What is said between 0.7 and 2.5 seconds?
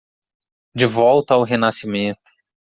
De volta ao renascimento